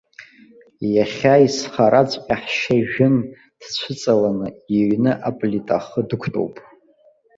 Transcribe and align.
Иахьа 0.95 1.35
изхараҵәҟьа 1.45 2.35
ҳшьа 2.41 2.75
ижәын, 2.81 3.15
дцәыҵаланы, 3.59 4.47
иҩны 4.77 5.11
аплита 5.27 5.75
ахы 5.77 6.01
дықәтәоуп. 6.09 6.55